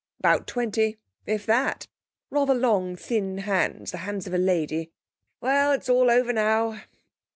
[0.17, 0.97] 'About twenty
[1.27, 1.85] if that.
[2.31, 4.89] Rather long, thin hands the hands of a lady.
[5.41, 6.81] Well, it's all over now.'